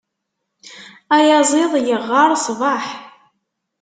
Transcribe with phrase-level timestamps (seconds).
[1.17, 2.85] Ayaziḍ yeɣɣar ṣṣbeḥ.